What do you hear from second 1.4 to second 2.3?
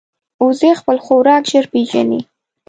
ژر پېژني